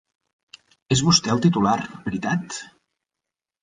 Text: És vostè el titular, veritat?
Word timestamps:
És 0.95 1.05
vostè 1.09 1.33
el 1.35 1.45
titular, 1.45 1.77
veritat? 2.09 2.61